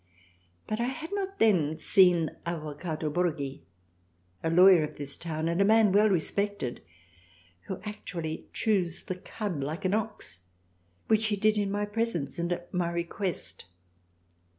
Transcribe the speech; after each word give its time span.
But 0.65 0.79
I 0.79 0.87
had 0.87 1.11
not 1.13 1.37
then 1.37 1.77
seen 1.77 2.31
Avvocato 2.43 3.11
Borghi 3.13 3.61
a 4.41 4.49
Lawyer 4.49 4.83
of 4.83 4.97
this 4.97 5.15
Town 5.15 5.47
and 5.47 5.61
a 5.61 5.63
man 5.63 5.91
well 5.91 6.09
respected 6.09 6.81
who 7.67 7.79
actually 7.83 8.47
chews 8.51 9.03
the 9.03 9.13
cud 9.19 9.59
like 9.59 9.85
an 9.85 9.93
Ox 9.93 10.39
which 11.05 11.27
he 11.27 11.35
did 11.35 11.55
in 11.55 11.69
my 11.69 11.85
presence 11.85 12.39
and 12.39 12.51
at 12.51 12.73
my 12.73 12.89
request. 12.89 13.65